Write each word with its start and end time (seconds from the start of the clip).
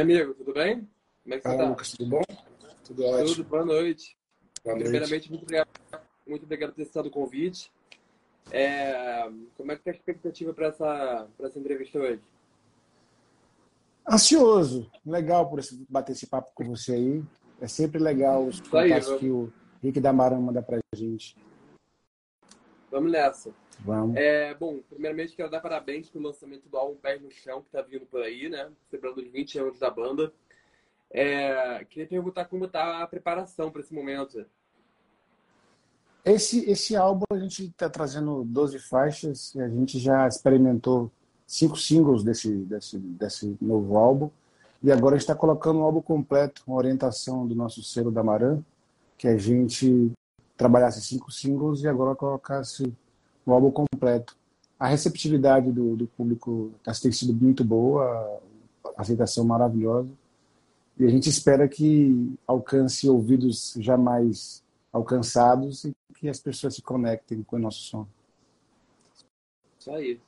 amigo, 0.00 0.34
tudo 0.34 0.52
bem? 0.52 0.88
Como 1.22 1.34
é 1.34 1.38
que 1.38 1.48
você 1.48 1.56
tá? 1.56 1.68
Lucas, 1.68 1.92
tudo 1.92 2.10
bom? 2.10 2.22
Tudo 2.84 3.04
ótimo. 3.04 3.34
Tudo, 3.34 3.44
boa 3.48 3.64
noite. 3.64 4.16
Boa 4.64 4.76
Primeiramente, 4.76 5.30
muito 5.30 5.42
obrigado, 5.42 5.68
muito 6.26 6.42
obrigado 6.44 6.70
por 6.70 6.76
ter 6.76 6.82
aceitado 6.82 7.06
o 7.06 7.10
convite. 7.10 7.70
É, 8.50 9.28
como 9.56 9.72
é 9.72 9.76
que 9.76 9.82
tá 9.82 9.90
a 9.90 9.94
expectativa 9.94 10.54
para 10.54 10.68
essa, 10.68 11.28
essa 11.40 11.58
entrevista 11.58 11.98
hoje? 11.98 12.20
Ansioso. 14.08 14.90
Legal 15.04 15.48
por 15.48 15.58
esse, 15.58 15.84
bater 15.88 16.12
esse 16.12 16.26
papo 16.26 16.52
com 16.54 16.64
você 16.64 16.92
aí. 16.92 17.24
É 17.60 17.66
sempre 17.66 17.98
legal 17.98 18.46
os 18.46 18.60
contatos 18.60 19.18
que 19.18 19.28
o 19.28 19.52
Rick 19.82 20.00
Damarão 20.00 20.40
manda 20.40 20.62
pra 20.62 20.78
gente. 20.94 21.36
Vamos 22.90 23.10
nessa. 23.10 23.50
Vamos. 23.80 24.16
É, 24.16 24.54
bom, 24.54 24.80
primeiramente 24.88 25.34
quero 25.34 25.50
dar 25.50 25.60
parabéns 25.60 26.08
pelo 26.08 26.26
lançamento 26.26 26.68
do 26.68 26.76
álbum 26.76 26.96
Pés 26.96 27.20
no 27.20 27.30
Chão, 27.30 27.62
que 27.62 27.70
tá 27.70 27.82
vindo 27.82 28.06
por 28.06 28.22
aí, 28.22 28.48
né? 28.48 28.70
Celebrando 28.90 29.20
os 29.20 29.28
20 29.28 29.58
anos 29.58 29.78
da 29.78 29.90
banda. 29.90 30.32
É, 31.10 31.84
queria 31.88 32.08
perguntar 32.08 32.46
como 32.46 32.66
tá 32.68 33.02
a 33.02 33.06
preparação 33.06 33.70
para 33.70 33.80
esse 33.80 33.94
momento. 33.94 34.44
Esse, 36.24 36.68
esse 36.68 36.96
álbum 36.96 37.24
a 37.30 37.38
gente 37.38 37.66
está 37.66 37.88
trazendo 37.88 38.42
12 38.44 38.78
faixas 38.80 39.54
e 39.54 39.60
a 39.60 39.68
gente 39.68 39.98
já 39.98 40.26
experimentou 40.26 41.10
cinco 41.46 41.76
singles 41.76 42.24
desse, 42.24 42.50
desse, 42.64 42.98
desse 42.98 43.56
novo 43.60 43.96
álbum. 43.96 44.30
E 44.82 44.90
agora 44.90 45.14
a 45.14 45.18
gente 45.18 45.22
está 45.22 45.34
colocando 45.34 45.78
um 45.78 45.82
álbum 45.82 46.02
completo, 46.02 46.62
uma 46.66 46.76
orientação 46.76 47.46
do 47.46 47.54
nosso 47.54 47.82
selo 47.82 48.10
da 48.10 48.22
Maran, 48.22 48.60
que 49.16 49.28
a 49.28 49.36
gente 49.36 50.12
trabalhasse 50.56 51.00
cinco 51.00 51.30
singles 51.30 51.82
e 51.82 51.88
agora 51.88 52.14
colocasse 52.14 52.92
o 53.44 53.52
álbum 53.52 53.70
completo. 53.70 54.36
A 54.78 54.86
receptividade 54.86 55.70
do, 55.70 55.96
do 55.96 56.06
público 56.06 56.72
tem 57.00 57.12
sido 57.12 57.32
muito 57.32 57.64
boa, 57.64 58.40
a 58.96 59.02
aceitação 59.02 59.44
maravilhosa. 59.44 60.10
E 60.98 61.04
a 61.04 61.08
gente 61.08 61.28
espera 61.28 61.68
que 61.68 62.34
alcance 62.46 63.08
ouvidos 63.08 63.74
jamais 63.78 64.64
alcançados 64.92 65.84
e 65.84 65.94
que 66.14 66.28
as 66.28 66.40
pessoas 66.40 66.74
se 66.74 66.82
conectem 66.82 67.42
com 67.42 67.56
o 67.56 67.58
nosso 67.58 67.80
som. 67.80 68.06
Isso 69.78 69.90
aí. 69.90 70.20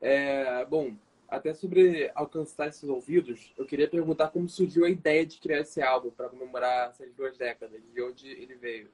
É, 0.00 0.64
bom, 0.66 0.92
até 1.28 1.54
sobre 1.54 2.10
alcançar 2.14 2.68
esses 2.68 2.88
ouvidos, 2.88 3.52
eu 3.56 3.64
queria 3.64 3.88
perguntar 3.88 4.28
como 4.28 4.48
surgiu 4.48 4.84
a 4.84 4.90
ideia 4.90 5.24
de 5.24 5.38
criar 5.38 5.60
esse 5.60 5.80
álbum 5.80 6.10
para 6.10 6.28
comemorar 6.28 6.90
essas 6.90 7.12
duas 7.14 7.36
décadas, 7.38 7.80
de 7.94 8.02
onde 8.02 8.26
ele 8.26 8.56
veio. 8.56 8.88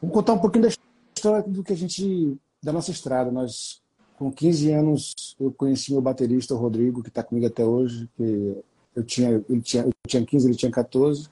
Vou 0.00 0.10
contar 0.10 0.34
um 0.34 0.38
pouquinho 0.38 0.64
da 0.64 0.74
história 1.16 1.48
do 1.48 1.62
que 1.62 1.72
a 1.72 1.76
gente 1.76 2.36
da 2.62 2.72
nossa 2.72 2.90
estrada. 2.90 3.30
Nós 3.30 3.82
com 4.16 4.30
15 4.30 4.72
anos 4.72 5.36
eu 5.40 5.52
conheci 5.52 5.92
meu 5.92 6.00
baterista 6.00 6.54
o 6.54 6.58
Rodrigo, 6.58 7.02
que 7.02 7.08
está 7.08 7.22
comigo 7.22 7.46
até 7.46 7.64
hoje, 7.64 8.08
que 8.16 8.56
eu 8.94 9.02
tinha 9.02 9.42
ele 9.48 9.60
tinha 9.60 9.84
eu 9.84 9.92
tinha 10.06 10.24
15, 10.24 10.46
ele 10.46 10.56
tinha 10.56 10.70
14. 10.70 11.28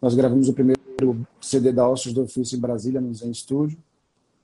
Nós 0.00 0.14
gravamos 0.14 0.48
o 0.48 0.54
primeiro 0.54 1.26
CD 1.40 1.72
da 1.72 1.88
Ossos 1.88 2.12
do 2.12 2.22
Ofício 2.22 2.56
em 2.56 2.60
Brasília, 2.60 3.00
no 3.00 3.14
Zen 3.14 3.34
Studio, 3.34 3.78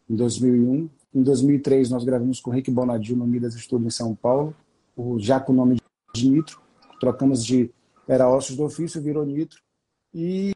em 0.09 0.15
2001. 0.15 0.89
Em 1.15 1.23
2003, 1.23 1.89
nós 1.89 2.05
gravamos 2.05 2.41
com 2.41 2.51
o 2.51 2.53
Rick 2.53 2.71
Bonadil 2.71 3.17
no 3.17 3.27
Midas 3.27 3.55
Studio 3.55 3.87
em 3.87 3.91
São 3.91 4.15
Paulo, 4.15 4.55
já 5.19 5.41
com 5.41 5.53
o 5.53 5.57
nome 5.57 5.79
de 6.13 6.29
Nitro. 6.29 6.61
Trocamos 7.01 7.45
de. 7.45 7.71
Era 8.07 8.29
Ossos 8.29 8.57
do 8.57 8.65
Ofício, 8.65 9.01
virou 9.01 9.25
Nitro. 9.25 9.61
E, 10.15 10.55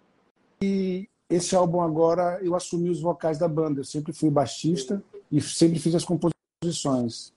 e 0.63 1.09
esse 1.31 1.55
álbum 1.55 1.81
agora 1.81 2.41
eu 2.43 2.57
assumi 2.57 2.91
os 2.91 3.01
vocais 3.01 3.39
da 3.39 3.47
banda. 3.47 3.81
Eu 3.81 3.85
sempre 3.85 4.13
fui 4.13 4.29
baixista 4.29 5.03
e 5.31 5.41
sempre 5.41 5.79
fiz 5.79 5.95
as 5.95 6.05
composições. 6.05 7.33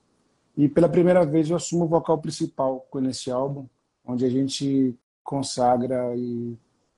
E 0.58 0.67
pela 0.67 0.89
primeira 0.89 1.23
vez 1.25 1.49
eu 1.49 1.55
assumo 1.55 1.86
o 1.86 1.88
vocal 1.88 2.17
principal 2.17 2.86
nesse 2.95 3.30
álbum, 3.30 3.67
onde 4.03 4.25
a 4.25 4.30
gente 4.30 4.95
consagra 5.23 6.16
e 6.16 6.58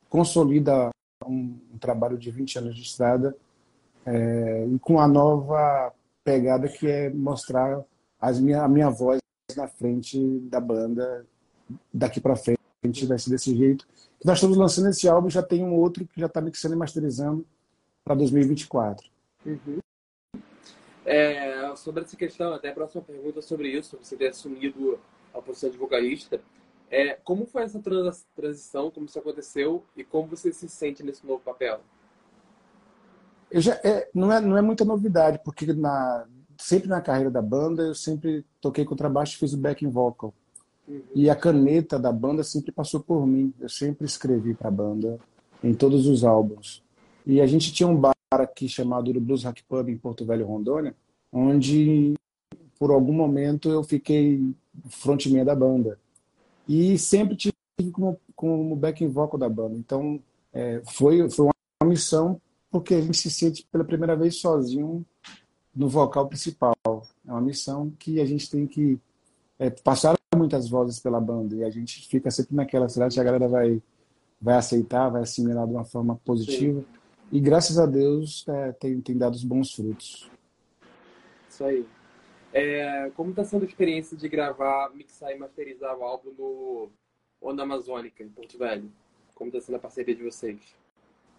consolida 0.09 0.89
um, 1.25 1.57
um 1.73 1.77
trabalho 1.77 2.17
de 2.17 2.31
20 2.31 2.59
anos 2.59 2.75
de 2.75 2.81
estrada 2.81 3.35
é, 4.05 4.65
e 4.67 4.79
com 4.79 4.99
a 4.99 5.07
nova 5.07 5.93
pegada 6.23 6.67
que 6.67 6.87
é 6.87 7.09
mostrar 7.09 7.83
minha, 8.41 8.63
a 8.63 8.67
minha 8.67 8.89
voz 8.89 9.19
na 9.55 9.67
frente 9.67 10.39
da 10.49 10.59
banda 10.59 11.25
daqui 11.93 12.19
para 12.19 12.35
frente 12.35 12.64
vai 13.05 13.17
ser 13.17 13.29
desse 13.29 13.55
jeito. 13.55 13.87
Nós 14.23 14.37
estamos 14.37 14.57
lançando 14.57 14.89
esse 14.89 15.07
álbum, 15.07 15.29
já 15.29 15.43
tem 15.43 15.63
um 15.63 15.73
outro 15.73 16.05
que 16.05 16.19
já 16.19 16.25
está 16.27 16.41
mixando 16.41 16.75
e 16.75 16.77
masterizando 16.77 17.45
para 18.03 18.15
2024. 18.15 19.07
Uhum. 19.45 19.79
É, 21.05 21.75
sobre 21.75 22.03
essa 22.03 22.17
questão, 22.17 22.53
até 22.53 22.69
a 22.69 22.73
próxima 22.73 23.03
pergunta 23.03 23.41
sobre 23.41 23.69
isso, 23.69 23.97
você 24.01 24.15
ter 24.15 24.29
assumido 24.29 24.99
a 25.33 25.41
posição 25.41 25.69
de 25.69 25.77
vocalista. 25.77 26.41
É, 26.89 27.13
como 27.23 27.45
foi 27.45 27.63
essa 27.63 27.81
transição, 28.35 28.89
como 28.89 29.05
isso 29.05 29.19
aconteceu 29.19 29.83
e 29.95 30.03
como 30.03 30.27
você 30.27 30.51
se 30.51 30.67
sente 30.69 31.03
nesse 31.03 31.25
novo 31.25 31.41
papel? 31.41 31.79
Eu 33.51 33.61
já, 33.61 33.73
é, 33.83 34.09
não, 34.13 34.31
é, 34.31 34.41
não 34.41 34.57
é 34.57 34.61
muita 34.61 34.83
novidade, 34.83 35.39
porque 35.43 35.71
na, 35.73 36.25
sempre 36.57 36.87
na 36.87 37.01
carreira 37.01 37.29
da 37.29 37.41
banda 37.41 37.83
eu 37.83 37.95
sempre 37.95 38.45
toquei 38.59 38.85
contrabaixo 38.85 39.35
e 39.35 39.39
fiz 39.39 39.53
o 39.53 39.57
backing 39.57 39.89
vocal. 39.89 40.33
E 41.13 41.29
a 41.29 41.35
caneta 41.35 41.97
da 41.97 42.11
banda 42.11 42.43
sempre 42.43 42.71
passou 42.71 42.99
por 42.99 43.25
mim. 43.25 43.53
Eu 43.59 43.69
sempre 43.69 44.05
escrevi 44.05 44.53
para 44.53 44.67
a 44.67 44.71
banda 44.71 45.19
em 45.63 45.73
todos 45.73 46.07
os 46.07 46.23
álbuns. 46.23 46.83
E 47.25 47.41
a 47.41 47.47
gente 47.47 47.73
tinha 47.73 47.87
um 47.87 47.95
bar 47.95 48.13
aqui 48.31 48.67
chamado 48.69 49.11
do 49.11 49.19
Blues 49.19 49.43
Rock 49.43 49.63
Pub 49.63 49.89
em 49.89 49.97
Porto 49.97 50.25
Velho, 50.25 50.45
Rondônia, 50.45 50.95
onde 51.31 52.13
por 52.77 52.91
algum 52.91 53.13
momento 53.13 53.69
eu 53.69 53.83
fiquei 53.83 54.53
frontman 54.89 55.45
da 55.45 55.55
banda 55.55 55.97
e 56.67 56.97
sempre 56.97 57.35
tive 57.35 57.55
como, 57.91 58.19
como 58.35 58.75
backing 58.75 59.07
vocal 59.07 59.39
da 59.39 59.49
banda. 59.49 59.75
Então, 59.75 60.19
é, 60.53 60.81
foi, 60.85 61.29
foi 61.29 61.49
uma 61.81 61.89
missão 61.89 62.39
porque 62.69 62.93
a 62.93 63.01
gente 63.01 63.17
se 63.17 63.31
sente 63.31 63.65
pela 63.71 63.83
primeira 63.83 64.15
vez 64.15 64.39
sozinho 64.39 65.05
no 65.73 65.87
vocal 65.87 66.27
principal. 66.27 66.75
É 66.85 67.31
uma 67.31 67.41
missão 67.41 67.91
que 67.97 68.19
a 68.19 68.25
gente 68.25 68.49
tem 68.49 68.67
que 68.67 68.99
é, 69.57 69.69
passar 69.69 70.15
muitas 70.35 70.69
vozes 70.69 70.99
pela 70.99 71.19
banda 71.19 71.55
e 71.55 71.63
a 71.63 71.69
gente 71.69 72.07
fica 72.07 72.29
sempre 72.29 72.55
naquela 72.55 72.89
cidade 72.89 73.15
que 73.15 73.19
a 73.19 73.23
galera 73.23 73.47
vai 73.47 73.81
vai 74.41 74.55
aceitar, 74.55 75.09
vai 75.09 75.23
assimilar 75.23 75.65
de 75.65 75.73
uma 75.73 75.85
forma 75.85 76.15
positiva. 76.23 76.81
Sim. 76.81 76.85
E 77.31 77.39
graças 77.39 77.79
a 77.79 77.85
Deus 77.85 78.45
é, 78.47 78.71
tem, 78.73 79.01
tem 79.01 79.17
dado 79.17 79.33
os 79.33 79.43
bons 79.43 79.73
frutos. 79.73 80.29
Isso 81.49 81.63
aí. 81.63 81.85
É, 82.53 83.11
como 83.15 83.31
está 83.31 83.43
sendo 83.43 83.63
a 83.63 83.67
experiência 83.67 84.15
de 84.15 84.29
gravar, 84.29 84.91
mixar 84.93 85.31
e 85.31 85.37
masterizar 85.37 85.97
o 85.97 86.03
álbum 86.03 86.31
no 86.37 86.89
Onda 87.41 87.63
Amazônica, 87.63 88.23
em 88.23 88.29
Porto 88.29 88.57
Velho? 88.57 88.89
Como 89.33 89.49
está 89.49 89.59
sendo 89.59 89.75
a 89.75 89.79
parceria 89.79 90.15
de 90.15 90.23
vocês? 90.23 90.57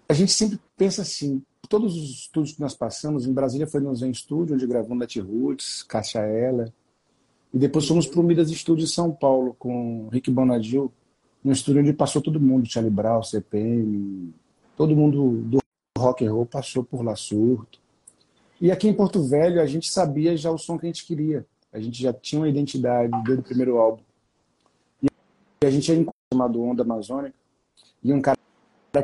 A 0.09 0.13
gente 0.13 0.33
sempre 0.33 0.61
pensa 0.77 1.03
assim, 1.03 1.43
todos 1.69 1.97
os 1.97 2.11
estúdios 2.11 2.57
que 2.57 2.61
nós 2.61 2.75
passamos, 2.75 3.27
em 3.27 3.33
Brasília 3.33 3.67
foi 3.67 3.81
no 3.81 3.95
Zen 3.95 4.13
Studio, 4.13 4.55
onde 4.55 4.67
gravamos 4.67 4.99
Net 4.99 5.19
Roots, 5.21 5.83
Caixa 5.83 6.21
Ela, 6.21 6.73
e 7.57 7.59
depois 7.59 7.89
fomos 7.89 8.07
para 8.07 8.21
o 8.21 8.23
Midas 8.23 8.51
Studio 8.51 8.87
São 8.87 9.11
Paulo, 9.11 9.57
com 9.59 10.11
Rick 10.13 10.31
Bonadil, 10.31 10.93
no 11.43 11.51
estúdio 11.51 11.81
onde 11.81 11.95
passou 11.95 12.21
todo 12.21 12.39
mundo, 12.39 12.69
Charlie 12.69 12.93
Brown, 12.93 13.23
CPM, 13.23 14.35
todo 14.77 14.95
mundo 14.95 15.39
do 15.39 15.59
rock 15.97 16.27
and 16.27 16.35
roll 16.35 16.45
passou 16.45 16.85
por 16.85 17.03
lá, 17.03 17.17
surto. 17.17 17.81
E 18.61 18.71
aqui 18.71 18.87
em 18.87 18.93
Porto 18.93 19.23
Velho 19.23 19.59
a 19.59 19.65
gente 19.65 19.89
sabia 19.89 20.37
já 20.37 20.51
o 20.51 20.59
som 20.59 20.79
que 20.79 20.85
a 20.85 20.89
gente 20.91 21.07
queria. 21.07 21.47
A 21.73 21.81
gente 21.81 22.03
já 22.03 22.13
tinha 22.13 22.43
uma 22.43 22.49
identidade 22.49 23.11
desde 23.25 23.41
o 23.41 23.43
primeiro 23.43 23.79
álbum. 23.79 24.03
E 25.03 25.09
a 25.67 25.71
gente 25.71 25.91
é 25.91 26.05
chamado 26.31 26.63
Onda 26.63 26.83
Amazônica 26.83 27.35
e 28.05 28.13
um 28.13 28.21
cara 28.21 28.37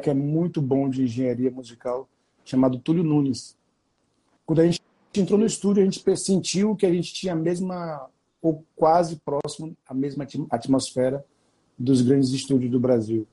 que 0.03 0.11
é 0.11 0.15
muito 0.15 0.61
bom 0.61 0.91
de 0.91 1.05
engenharia 1.05 1.51
musical 1.51 2.07
chamado 2.45 2.79
Túlio 2.79 3.03
Nunes. 3.03 3.57
Quando 4.45 4.61
a 4.61 4.67
gente 4.67 4.83
entrou 5.17 5.39
no 5.39 5.47
estúdio, 5.47 5.83
a 5.83 5.87
gente 5.87 6.05
sentiu 6.19 6.77
que 6.77 6.85
a 6.85 6.93
gente 6.93 7.15
tinha 7.15 7.33
a 7.33 7.37
mesma 7.37 8.11
ou 8.43 8.65
quase 8.75 9.21
próximo 9.25 9.77
a 9.87 9.95
mesma 9.95 10.27
atmosfera 10.51 11.25
dos 11.79 12.03
grandes 12.03 12.31
estúdios 12.31 12.71
do 12.71 12.81
Brasil. 12.81 13.27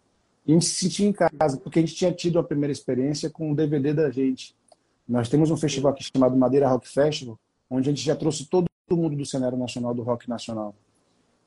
E 0.45 0.51
a 0.51 0.53
gente 0.53 0.65
se 0.65 0.75
sentia 0.75 1.07
em 1.07 1.11
casa, 1.11 1.57
porque 1.57 1.79
a 1.79 1.81
gente 1.81 1.95
tinha 1.95 2.11
tido 2.11 2.39
a 2.39 2.43
primeira 2.43 2.71
experiência 2.71 3.29
com 3.29 3.51
o 3.51 3.55
DVD 3.55 3.93
da 3.93 4.09
gente. 4.09 4.55
Nós 5.07 5.27
temos 5.27 5.51
um 5.51 5.57
festival 5.57 5.91
aqui 5.91 6.03
chamado 6.03 6.37
Madeira 6.37 6.69
Rock 6.69 6.87
Festival, 6.87 7.37
onde 7.69 7.89
a 7.89 7.91
gente 7.91 8.05
já 8.05 8.15
trouxe 8.15 8.45
todo 8.45 8.69
mundo 8.91 9.15
do 9.15 9.25
cenário 9.25 9.57
nacional, 9.57 9.93
do 9.93 10.03
rock 10.03 10.29
nacional. 10.29 10.73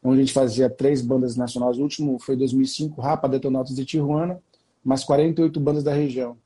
Onde 0.03 0.19
a 0.19 0.25
gente 0.25 0.32
fazia 0.32 0.69
três 0.69 1.00
bandas 1.00 1.37
nacionais. 1.37 1.79
O 1.79 1.82
último 1.82 2.19
foi 2.19 2.35
em 2.35 2.38
2005, 2.38 3.00
Rapa, 3.00 3.29
Detonautas 3.29 3.75
de 3.75 3.85
Tijuana, 3.85 4.41
mais 4.85 5.05
48 5.05 5.61
bandas 5.61 5.85
da 5.85 5.93
região. 5.93 6.37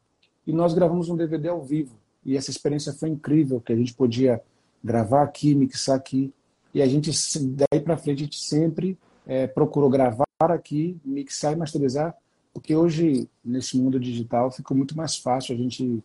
E 0.46 0.52
nós 0.52 0.74
gravamos 0.74 1.08
um 1.08 1.16
DVD 1.16 1.48
ao 1.48 1.62
vivo. 1.62 1.96
E 2.24 2.36
essa 2.36 2.50
experiência 2.50 2.92
foi 2.92 3.08
incrível, 3.08 3.60
que 3.60 3.72
a 3.72 3.76
gente 3.76 3.94
podia 3.94 4.42
gravar 4.82 5.22
aqui, 5.22 5.54
mixar 5.54 5.96
aqui. 5.96 6.32
E 6.76 6.82
a 6.82 6.86
gente, 6.86 7.10
daí 7.40 7.80
para 7.80 7.96
frente, 7.96 8.20
a 8.20 8.24
gente 8.26 8.38
sempre 8.38 8.98
é, 9.26 9.46
procurou 9.46 9.88
gravar 9.88 10.26
aqui, 10.38 11.00
mixar 11.02 11.54
e 11.54 11.56
masterizar, 11.56 12.14
porque 12.52 12.76
hoje, 12.76 13.30
nesse 13.42 13.78
mundo 13.78 13.98
digital, 13.98 14.50
ficou 14.50 14.76
muito 14.76 14.94
mais 14.94 15.16
fácil 15.16 15.54
a 15.54 15.58
gente 15.58 16.04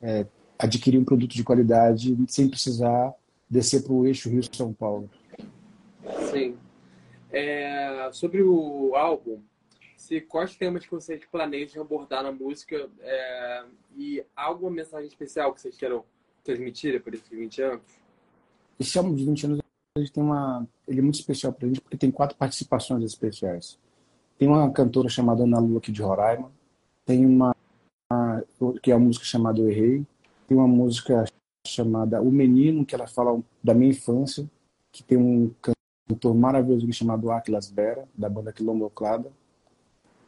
é, 0.00 0.24
adquirir 0.56 0.98
um 0.98 1.04
produto 1.04 1.32
de 1.32 1.42
qualidade 1.42 2.16
sem 2.28 2.48
precisar 2.48 3.12
descer 3.50 3.82
para 3.82 3.92
o 3.92 4.06
eixo 4.06 4.30
Rio-São 4.30 4.72
Paulo. 4.72 5.10
Sim. 6.30 6.56
É, 7.32 8.08
sobre 8.12 8.40
o 8.40 8.94
álbum, 8.94 9.40
se 9.96 10.20
quais 10.20 10.54
temas 10.54 10.84
que 10.84 10.92
vocês 10.92 11.24
planejam 11.24 11.82
abordar 11.82 12.22
na 12.22 12.30
música 12.30 12.88
é, 13.00 13.64
e 13.96 14.24
alguma 14.36 14.70
mensagem 14.70 15.08
especial 15.08 15.52
que 15.52 15.60
vocês 15.60 15.76
queiram 15.76 16.04
transmitir 16.44 17.02
por 17.02 17.12
esses 17.12 17.28
20 17.28 17.62
anos? 17.62 17.82
Esse 18.78 18.96
álbum 18.96 19.12
de 19.12 19.24
20 19.24 19.46
anos 19.46 19.63
ele 19.96 20.08
tem 20.08 20.24
uma, 20.24 20.66
ele 20.88 20.98
é 20.98 21.02
muito 21.02 21.14
especial 21.14 21.52
para 21.52 21.66
a 21.66 21.68
gente 21.68 21.80
porque 21.80 21.96
tem 21.96 22.10
quatro 22.10 22.36
participações 22.36 23.04
especiais. 23.04 23.78
Tem 24.36 24.48
uma 24.48 24.68
cantora 24.72 25.08
chamada 25.08 25.44
Ana 25.44 25.60
Lu 25.60 25.78
aqui 25.78 25.92
de 25.92 26.02
Roraima, 26.02 26.50
tem 27.04 27.24
uma 27.24 27.54
que 28.82 28.90
é 28.90 28.96
uma 28.96 29.06
música 29.06 29.24
chamada 29.24 29.60
Eu 29.60 29.70
Errei, 29.70 30.04
tem 30.48 30.56
uma 30.56 30.66
música 30.66 31.24
chamada 31.66 32.20
O 32.20 32.30
Menino, 32.30 32.84
que 32.84 32.94
ela 32.94 33.06
fala 33.06 33.40
da 33.62 33.72
minha 33.72 33.90
infância, 33.90 34.48
que 34.90 35.02
tem 35.02 35.16
um 35.16 35.52
cantor 36.08 36.34
maravilhoso 36.34 36.92
chamado 36.92 37.30
Atlas 37.30 37.70
Bera, 37.70 38.06
da 38.14 38.28
banda 38.28 38.52
Quilomboclada. 38.52 39.32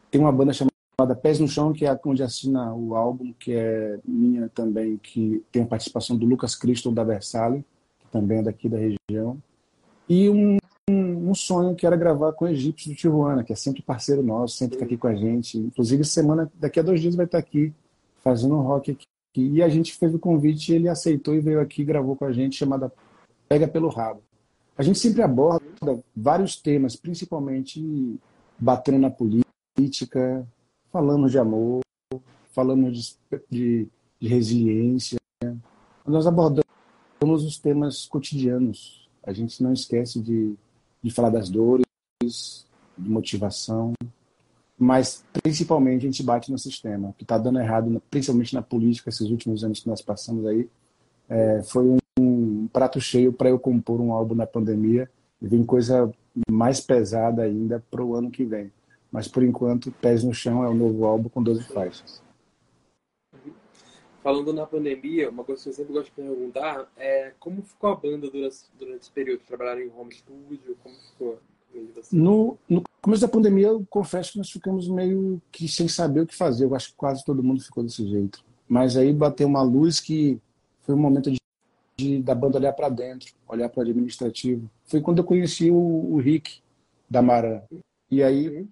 Tem 0.09 0.19
uma 0.19 0.31
banda 0.31 0.53
chamada 0.53 1.15
Pés 1.21 1.39
no 1.39 1.47
Chão, 1.47 1.73
que 1.73 1.85
é 1.85 1.99
onde 2.05 2.23
assina 2.23 2.73
o 2.73 2.95
álbum, 2.95 3.33
que 3.33 3.53
é 3.53 3.99
minha 4.05 4.49
também, 4.49 4.97
que 4.97 5.43
tem 5.51 5.63
a 5.63 5.67
participação 5.67 6.17
do 6.17 6.25
Lucas 6.25 6.55
Cristo 6.55 6.91
da 6.91 7.03
Versalhes, 7.03 7.63
que 7.99 8.07
também 8.07 8.39
é 8.39 8.43
daqui 8.43 8.67
da 8.67 8.77
região. 8.77 9.41
E 10.09 10.29
um, 10.29 10.57
um, 10.89 11.29
um 11.29 11.35
sonho 11.35 11.75
que 11.75 11.85
era 11.85 11.95
gravar 11.95 12.33
com 12.33 12.45
o 12.45 12.47
Egípcio 12.47 12.91
do 12.91 12.95
Tijuana, 12.95 13.43
que 13.43 13.51
é 13.51 13.55
sempre 13.55 13.81
parceiro 13.81 14.23
nosso, 14.23 14.55
sempre 14.55 14.75
está 14.75 14.85
aqui 14.85 14.97
com 14.97 15.07
a 15.07 15.15
gente. 15.15 15.57
Inclusive, 15.57 16.03
semana, 16.05 16.51
daqui 16.55 16.79
a 16.79 16.83
dois 16.83 17.01
dias 17.01 17.15
vai 17.15 17.25
estar 17.25 17.37
aqui, 17.37 17.73
fazendo 18.23 18.55
rock 18.61 18.91
aqui. 18.91 19.05
E 19.35 19.61
a 19.61 19.69
gente 19.69 19.93
fez 19.93 20.13
o 20.15 20.19
convite, 20.19 20.73
ele 20.73 20.89
aceitou 20.89 21.35
e 21.35 21.39
veio 21.39 21.59
aqui 21.59 21.83
gravou 21.83 22.15
com 22.15 22.25
a 22.25 22.31
gente, 22.31 22.55
chamada 22.55 22.91
Pega 23.47 23.67
pelo 23.67 23.89
Rabo. 23.89 24.21
A 24.77 24.83
gente 24.83 24.99
sempre 24.99 25.21
aborda 25.21 25.63
vários 26.15 26.55
temas, 26.55 26.95
principalmente 26.95 28.19
batendo 28.59 28.99
na 28.99 29.09
política, 29.09 30.47
falando 30.91 31.29
de 31.29 31.37
amor, 31.37 31.81
falando 32.51 32.91
de, 32.91 33.15
de, 33.49 33.87
de 34.19 34.27
resiliência. 34.27 35.17
Nós 36.05 36.25
abordamos 36.25 36.63
os 37.19 37.57
temas 37.59 38.05
cotidianos. 38.05 39.06
A 39.27 39.33
gente 39.33 39.61
não 39.61 39.71
esquece 39.71 40.19
de, 40.19 40.55
de 41.03 41.11
falar 41.11 41.29
das 41.29 41.49
dores, 41.49 41.85
de 42.97 43.09
motivação, 43.09 43.93
mas 44.79 45.23
principalmente 45.43 46.01
a 46.01 46.09
gente 46.09 46.23
bate 46.23 46.51
no 46.51 46.57
sistema, 46.57 47.13
que 47.15 47.23
está 47.23 47.37
dando 47.37 47.59
errado, 47.59 48.01
principalmente 48.09 48.55
na 48.55 48.63
política, 48.63 49.09
esses 49.09 49.29
últimos 49.29 49.63
anos 49.63 49.81
que 49.81 49.87
nós 49.87 50.01
passamos 50.01 50.45
aí. 50.47 50.67
É, 51.29 51.61
foi 51.61 51.83
um 51.83 51.97
um 52.19 52.67
prato 52.67 52.99
cheio 52.99 53.31
para 53.31 53.49
eu 53.49 53.59
compor 53.59 54.01
um 54.01 54.11
álbum 54.11 54.35
na 54.35 54.47
pandemia 54.47 55.09
e 55.41 55.47
vem 55.47 55.63
coisa 55.63 56.11
mais 56.49 56.81
pesada 56.81 57.43
ainda 57.43 57.83
para 57.91 58.03
o 58.03 58.15
ano 58.15 58.31
que 58.31 58.43
vem. 58.43 58.71
Mas 59.11 59.27
por 59.27 59.43
enquanto, 59.43 59.91
Pés 59.91 60.23
no 60.23 60.33
Chão 60.33 60.63
é 60.63 60.69
o 60.69 60.73
novo 60.73 61.05
álbum 61.05 61.29
com 61.29 61.41
12 61.41 61.63
faixas. 61.63 62.21
Falando 64.27 64.51
na 64.51 64.65
pandemia, 64.65 65.29
uma 65.29 65.41
coisa 65.45 65.63
que 65.63 65.69
eu 65.69 65.73
sempre 65.73 65.93
gosto 65.93 66.07
de 66.07 66.11
perguntar 66.11 66.85
é 66.97 67.31
como 67.39 67.61
ficou 67.61 67.91
a 67.91 67.95
banda 67.95 68.29
durante, 68.29 68.57
durante 68.77 69.03
esse 69.03 69.11
período? 69.11 69.39
Trabalharam 69.47 69.79
em 69.79 69.89
home 69.97 70.13
studio? 70.13 70.77
Como 70.83 70.95
ficou? 70.95 71.39
No, 72.11 72.57
no 72.67 72.83
começo 73.01 73.21
da 73.21 73.29
pandemia, 73.29 73.67
eu 73.67 73.85
confesso 73.89 74.33
que 74.33 74.37
nós 74.37 74.51
ficamos 74.51 74.89
meio 74.89 75.41
que 75.49 75.65
sem 75.69 75.87
saber 75.87 76.19
o 76.19 76.27
que 76.27 76.35
fazer. 76.35 76.65
Eu 76.65 76.75
acho 76.75 76.89
que 76.89 76.97
quase 76.97 77.23
todo 77.23 77.41
mundo 77.41 77.63
ficou 77.63 77.81
desse 77.81 78.05
jeito. 78.05 78.43
Mas 78.67 78.97
aí 78.97 79.13
bateu 79.13 79.47
uma 79.47 79.61
luz 79.61 80.01
que 80.01 80.37
foi 80.81 80.93
um 80.93 80.99
momento 80.99 81.31
de 81.31 81.37
de, 81.97 82.21
da 82.21 82.35
banda 82.35 82.57
olhar 82.57 82.73
para 82.73 82.89
dentro, 82.89 83.33
olhar 83.47 83.69
para 83.69 83.79
o 83.79 83.83
administrativo. 83.83 84.69
Foi 84.83 84.99
quando 84.99 85.19
eu 85.19 85.23
conheci 85.23 85.71
o, 85.71 85.75
o 86.13 86.17
Rick 86.17 86.59
da 87.09 87.21
Mara. 87.21 87.63
E 88.11 88.21
aí 88.21 88.67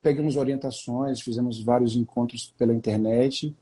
pegamos 0.00 0.36
orientações, 0.36 1.20
fizemos 1.20 1.60
vários 1.60 1.96
encontros 1.96 2.54
pela 2.56 2.72
internet, 2.72 3.52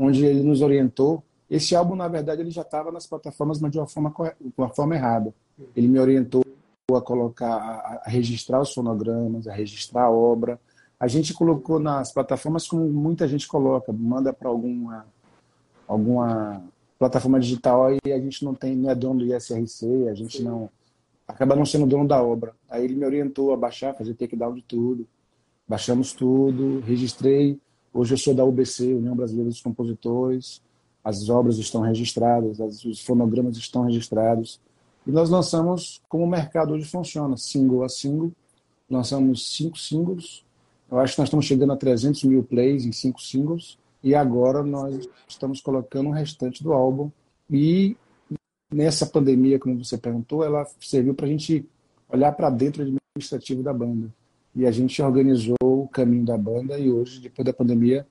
onde 0.00 0.24
ele 0.24 0.42
nos 0.42 0.62
orientou. 0.62 1.22
Esse 1.48 1.76
álbum, 1.76 1.94
na 1.94 2.08
verdade, 2.08 2.40
ele 2.40 2.50
já 2.50 2.62
estava 2.62 2.90
nas 2.90 3.06
plataformas, 3.06 3.60
mas 3.60 3.70
de 3.70 3.78
uma 3.78 3.86
forma, 3.86 4.14
de 4.40 4.52
uma 4.56 4.70
forma 4.70 4.94
errada. 4.94 5.34
Ele 5.76 5.88
me 5.88 5.98
orientou 5.98 6.42
a 6.96 7.00
colocar, 7.02 7.54
a, 7.54 8.02
a 8.04 8.08
registrar 8.08 8.60
os 8.60 8.72
fonogramas, 8.72 9.46
a 9.46 9.52
registrar 9.52 10.04
a 10.04 10.10
obra. 10.10 10.58
A 10.98 11.06
gente 11.06 11.34
colocou 11.34 11.78
nas 11.78 12.12
plataformas 12.12 12.66
como 12.66 12.88
muita 12.88 13.28
gente 13.28 13.46
coloca, 13.46 13.92
manda 13.92 14.32
para 14.32 14.48
alguma 14.48 15.06
alguma 15.86 16.62
plataforma 16.98 17.40
digital 17.40 17.88
e 18.04 18.12
a 18.12 18.18
gente 18.18 18.44
não 18.44 18.54
tem 18.54 18.76
não 18.76 18.90
é 18.90 18.94
dono 18.94 19.20
do 19.20 19.34
ISRC, 19.34 20.08
a 20.08 20.14
gente 20.14 20.38
Sim. 20.38 20.44
não 20.44 20.70
acaba 21.26 21.56
não 21.56 21.66
sendo 21.66 21.86
dono 21.86 22.06
da 22.06 22.22
obra. 22.22 22.54
Aí 22.70 22.84
ele 22.84 22.94
me 22.94 23.04
orientou 23.04 23.52
a 23.52 23.56
baixar, 23.56 23.94
fazer 23.94 24.14
takedown 24.14 24.54
de 24.54 24.62
tudo. 24.62 25.06
Baixamos 25.68 26.12
tudo, 26.12 26.80
registrei. 26.80 27.60
Hoje 27.92 28.14
eu 28.14 28.18
sou 28.18 28.32
da 28.32 28.44
UBC, 28.44 28.94
União 28.94 29.16
Brasileira 29.16 29.50
dos 29.50 29.60
Compositores. 29.60 30.62
As 31.02 31.28
obras 31.28 31.58
estão 31.58 31.80
registradas, 31.80 32.84
os 32.84 33.00
fonogramas 33.00 33.56
estão 33.56 33.82
registrados. 33.84 34.60
E 35.06 35.10
nós 35.10 35.28
lançamos 35.28 36.00
como 36.08 36.24
o 36.24 36.28
mercado 36.28 36.72
hoje 36.72 36.84
funciona, 36.84 37.36
single 37.36 37.82
a 37.82 37.88
single. 37.88 38.30
Lançamos 38.88 39.54
cinco 39.54 39.76
singles. 39.76 40.44
Eu 40.90 41.00
acho 41.00 41.14
que 41.14 41.20
nós 41.20 41.28
estamos 41.28 41.46
chegando 41.46 41.72
a 41.72 41.76
300 41.76 42.22
mil 42.24 42.44
plays 42.44 42.84
em 42.84 42.92
cinco 42.92 43.20
singles. 43.20 43.76
E 44.04 44.14
agora 44.14 44.62
nós 44.62 45.08
estamos 45.26 45.60
colocando 45.60 46.10
o 46.10 46.12
restante 46.12 46.62
do 46.62 46.72
álbum. 46.72 47.10
E 47.50 47.96
nessa 48.72 49.04
pandemia, 49.04 49.58
como 49.58 49.82
você 49.82 49.98
perguntou, 49.98 50.44
ela 50.44 50.64
serviu 50.80 51.14
para 51.14 51.26
a 51.26 51.28
gente 51.28 51.66
olhar 52.08 52.32
para 52.32 52.50
dentro 52.50 52.84
do 52.84 52.96
administrativo 53.16 53.62
da 53.64 53.72
banda. 53.72 54.12
E 54.54 54.66
a 54.66 54.70
gente 54.70 55.00
organizou 55.00 55.56
o 55.62 55.88
caminho 55.88 56.24
da 56.24 56.36
banda 56.36 56.78
e 56.78 56.90
hoje, 56.90 57.20
depois 57.20 57.46
da 57.46 57.52
pandemia, 57.52 58.06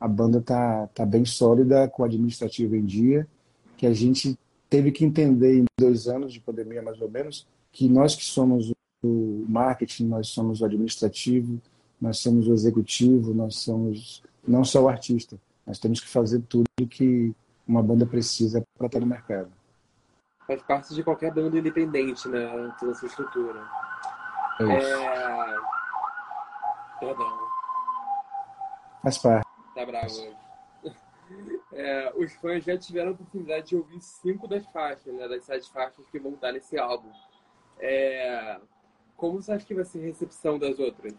a 0.00 0.08
banda 0.08 0.38
está 0.38 0.86
tá 0.88 1.06
bem 1.06 1.24
sólida, 1.24 1.88
com 1.88 2.02
o 2.02 2.04
administrativo 2.04 2.74
em 2.74 2.84
dia, 2.84 3.26
que 3.76 3.86
a 3.86 3.92
gente 3.92 4.38
teve 4.68 4.90
que 4.90 5.04
entender 5.04 5.58
em 5.58 5.64
dois 5.78 6.08
anos 6.08 6.32
de 6.32 6.40
pandemia, 6.40 6.82
mais 6.82 7.00
ou 7.00 7.10
menos, 7.10 7.46
que 7.70 7.88
nós 7.88 8.16
que 8.16 8.24
somos 8.24 8.72
o 9.04 9.44
marketing, 9.48 10.06
nós 10.06 10.28
somos 10.28 10.60
o 10.60 10.64
administrativo, 10.64 11.60
nós 12.00 12.18
somos 12.18 12.48
o 12.48 12.52
executivo, 12.52 13.34
nós 13.34 13.56
somos 13.56 14.22
não 14.46 14.64
só 14.64 14.82
o 14.82 14.88
artista. 14.88 15.38
Nós 15.66 15.78
temos 15.78 16.00
que 16.00 16.08
fazer 16.08 16.40
tudo 16.48 16.66
que 16.88 17.32
uma 17.66 17.82
banda 17.82 18.04
precisa 18.04 18.64
para 18.76 18.86
estar 18.86 19.00
no 19.00 19.06
mercado. 19.06 19.52
Faz 20.46 20.62
parte 20.62 20.94
de 20.94 21.02
qualquer 21.04 21.32
banda 21.32 21.56
independente, 21.56 22.28
né? 22.28 22.74
Toda 22.78 22.92
essa 22.92 23.06
estrutura. 23.06 23.62
É... 24.60 24.64
é... 24.64 25.51
Perdão. 27.02 27.48
Faz 29.02 29.18
parte. 29.18 29.48
Tá 29.74 29.84
bravo 29.84 30.42
É, 31.72 32.12
os 32.16 32.30
fãs 32.34 32.62
já 32.62 32.76
tiveram 32.76 33.08
a 33.08 33.12
oportunidade 33.14 33.68
de 33.68 33.76
ouvir 33.76 33.98
cinco 34.02 34.46
das 34.46 34.66
faixas, 34.66 35.14
né? 35.14 35.26
Das 35.26 35.42
sete 35.44 35.72
faixas 35.72 36.04
que 36.10 36.18
vão 36.18 36.34
estar 36.34 36.52
nesse 36.52 36.78
álbum. 36.78 37.08
É... 37.80 38.60
Como 39.16 39.40
você 39.40 39.52
acha 39.52 39.64
que 39.64 39.74
vai 39.74 39.84
ser 39.84 40.00
a 40.00 40.02
recepção 40.02 40.58
das 40.58 40.78
outras? 40.78 41.14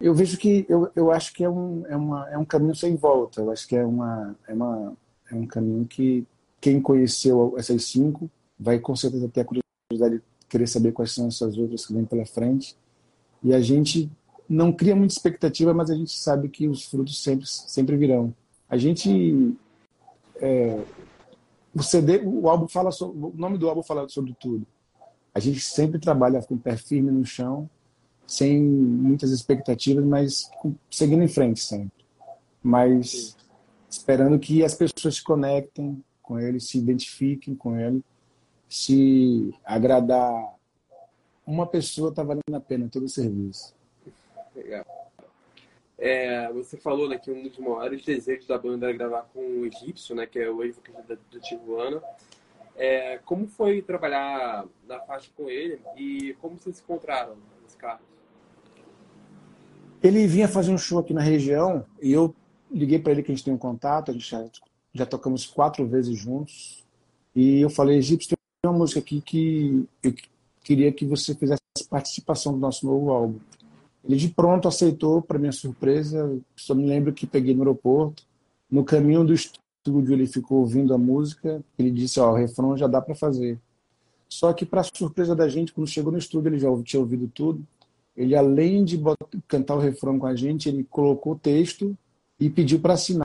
eu 0.00 0.12
vejo 0.12 0.36
que 0.36 0.66
eu, 0.68 0.90
eu 0.94 1.10
acho 1.10 1.32
que 1.32 1.44
é 1.44 1.48
um, 1.48 1.86
é, 1.86 1.96
uma, 1.96 2.28
é 2.28 2.36
um 2.36 2.44
caminho 2.44 2.74
sem 2.74 2.96
volta. 2.96 3.40
Eu 3.40 3.50
acho 3.50 3.66
que 3.66 3.76
é, 3.76 3.86
uma, 3.86 4.36
é, 4.46 4.52
uma, 4.52 4.96
é 5.30 5.34
um 5.34 5.46
caminho 5.46 5.86
que 5.86 6.26
quem 6.60 6.80
conheceu 6.80 7.54
essas 7.56 7.84
cinco 7.84 8.30
vai 8.58 8.78
com 8.78 8.94
certeza 8.94 9.28
ter 9.28 9.42
a 9.42 9.44
curiosidade 9.44 10.18
de 10.18 10.22
querer 10.48 10.66
saber 10.66 10.92
quais 10.92 11.14
são 11.14 11.28
essas 11.28 11.56
outras 11.56 11.86
que 11.86 11.94
vêm 11.94 12.04
pela 12.04 12.26
frente. 12.26 12.76
E 13.42 13.54
a 13.54 13.60
gente 13.60 14.10
não 14.54 14.72
cria 14.72 14.94
muita 14.94 15.12
expectativa, 15.12 15.74
mas 15.74 15.90
a 15.90 15.94
gente 15.94 16.12
sabe 16.12 16.48
que 16.48 16.68
os 16.68 16.84
frutos 16.84 17.20
sempre, 17.22 17.46
sempre 17.46 17.96
virão. 17.96 18.32
A 18.68 18.76
gente. 18.76 19.54
É, 20.36 20.80
o 21.74 21.82
CD, 21.82 22.18
o 22.24 22.48
álbum 22.48 22.68
fala 22.68 22.92
sobre, 22.92 23.18
o 23.18 23.32
nome 23.34 23.58
do 23.58 23.68
álbum 23.68 23.82
fala 23.82 24.08
sobre 24.08 24.34
tudo. 24.38 24.64
A 25.34 25.40
gente 25.40 25.60
sempre 25.60 25.98
trabalha 25.98 26.40
com 26.40 26.54
o 26.54 26.58
pé 26.58 26.76
firme 26.76 27.10
no 27.10 27.24
chão 27.24 27.68
sem 28.26 28.62
muitas 28.62 29.30
expectativas, 29.30 30.04
mas 30.04 30.48
seguindo 30.88 31.24
em 31.24 31.28
frente 31.28 31.60
sempre. 31.60 32.04
Mas 32.62 33.36
esperando 33.90 34.38
que 34.38 34.62
as 34.62 34.74
pessoas 34.74 35.16
se 35.16 35.24
conectem 35.24 36.02
com 36.22 36.38
ele, 36.38 36.60
se 36.60 36.78
identifiquem 36.78 37.56
com 37.56 37.76
ele. 37.76 38.02
Se 38.68 39.52
agradar 39.64 40.54
uma 41.44 41.66
pessoa, 41.66 42.10
está 42.10 42.22
valendo 42.22 42.54
a 42.54 42.60
pena 42.60 42.88
todo 42.88 43.04
o 43.04 43.08
serviço. 43.08 43.74
Legal. 44.54 44.84
É, 45.96 46.52
você 46.52 46.76
falou 46.76 47.08
né, 47.08 47.18
que 47.18 47.30
um 47.30 47.42
dos 47.42 47.58
maiores 47.58 48.04
desejos 48.04 48.46
da 48.46 48.58
banda 48.58 48.88
era 48.88 48.96
gravar 48.96 49.22
com 49.32 49.40
o 49.40 49.66
Egípcio, 49.66 50.14
né, 50.14 50.26
que 50.26 50.38
é 50.38 50.50
o 50.50 50.62
ex-vocalista 50.62 51.18
do 51.30 51.40
Tijuana. 51.40 52.02
É, 52.76 53.18
como 53.24 53.46
foi 53.46 53.80
trabalhar 53.80 54.64
na 54.86 54.98
faixa 55.00 55.30
com 55.36 55.48
ele 55.48 55.80
e 55.96 56.34
como 56.40 56.58
vocês 56.58 56.76
se 56.76 56.82
encontraram 56.82 57.36
nesse 57.62 57.76
carro? 57.76 58.00
Ele 60.02 60.26
vinha 60.26 60.48
fazer 60.48 60.72
um 60.72 60.78
show 60.78 60.98
aqui 60.98 61.14
na 61.14 61.22
região 61.22 61.86
e 62.02 62.12
eu 62.12 62.34
liguei 62.70 62.98
para 62.98 63.12
ele 63.12 63.22
que 63.22 63.30
a 63.30 63.34
gente 63.34 63.44
tem 63.44 63.54
um 63.54 63.58
contato, 63.58 64.10
a 64.10 64.14
gente 64.14 64.28
já, 64.28 64.44
já 64.92 65.06
tocamos 65.06 65.46
quatro 65.46 65.86
vezes 65.86 66.18
juntos. 66.18 66.84
E 67.34 67.60
eu 67.60 67.70
falei, 67.70 67.98
Egípcio, 67.98 68.36
tem 68.60 68.70
uma 68.70 68.78
música 68.78 68.98
aqui 68.98 69.20
que 69.20 69.88
eu 70.02 70.12
queria 70.62 70.92
que 70.92 71.06
você 71.06 71.34
fizesse 71.34 71.60
participação 71.88 72.52
do 72.52 72.58
nosso 72.58 72.84
novo 72.84 73.10
álbum. 73.10 73.38
Ele 74.06 74.16
de 74.16 74.28
pronto 74.28 74.68
aceitou, 74.68 75.22
para 75.22 75.38
minha 75.38 75.52
surpresa. 75.52 76.38
Só 76.54 76.74
me 76.74 76.86
lembro 76.86 77.12
que 77.12 77.26
peguei 77.26 77.54
no 77.54 77.62
aeroporto. 77.62 78.22
No 78.70 78.84
caminho 78.84 79.24
do 79.24 79.32
estúdio, 79.32 80.12
ele 80.12 80.26
ficou 80.26 80.60
ouvindo 80.60 80.92
a 80.92 80.98
música. 80.98 81.62
Ele 81.78 81.90
disse: 81.90 82.20
Ó, 82.20 82.30
o 82.30 82.34
refrão 82.34 82.76
já 82.76 82.86
dá 82.86 83.00
para 83.00 83.14
fazer. 83.14 83.58
Só 84.28 84.52
que, 84.52 84.66
para 84.66 84.82
surpresa 84.82 85.34
da 85.34 85.48
gente, 85.48 85.72
quando 85.72 85.86
chegou 85.86 86.12
no 86.12 86.18
estúdio, 86.18 86.50
ele 86.50 86.58
já 86.58 86.68
tinha 86.82 87.00
ouvido 87.00 87.30
tudo. 87.32 87.64
Ele, 88.16 88.36
além 88.36 88.84
de 88.84 89.00
cantar 89.48 89.76
o 89.76 89.80
refrão 89.80 90.18
com 90.18 90.26
a 90.26 90.36
gente, 90.36 90.68
ele 90.68 90.84
colocou 90.84 91.32
o 91.32 91.38
texto 91.38 91.96
e 92.38 92.50
pediu 92.50 92.80
para 92.80 92.94
assinar. 92.94 93.24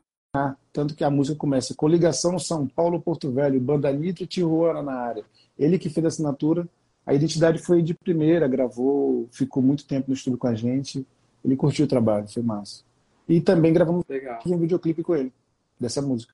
Tanto 0.72 0.96
que 0.96 1.04
a 1.04 1.10
música 1.10 1.38
começa: 1.38 1.76
Coligação 1.76 2.40
São 2.40 2.66
Paulo-Porto 2.68 3.32
Velho, 3.32 3.60
Banda 3.60 3.92
Nitro 3.92 4.24
e 4.24 4.28
Tijuana 4.28 4.82
na 4.82 4.94
área. 4.94 5.26
Ele 5.58 5.78
que 5.78 5.90
fez 5.90 6.06
a 6.06 6.08
assinatura 6.08 6.68
a 7.10 7.14
identidade 7.16 7.58
foi 7.58 7.82
de 7.82 7.96
primeira, 7.96 8.48
gravou, 8.48 9.28
ficou 9.32 9.64
muito 9.64 9.84
tempo 9.88 10.10
no 10.10 10.14
estúdio 10.14 10.38
com 10.38 10.46
a 10.46 10.54
gente. 10.54 11.08
Ele 11.44 11.56
curtiu 11.56 11.86
o 11.86 11.88
trabalho, 11.88 12.28
foi 12.28 12.44
massa. 12.44 12.84
E 13.28 13.42
também 13.42 13.74
gravamos 13.74 14.06
Legal. 14.08 14.40
um 14.46 14.58
videoclipe 14.60 15.02
com 15.02 15.16
ele, 15.16 15.34
dessa 15.80 16.04
música. 16.04 16.32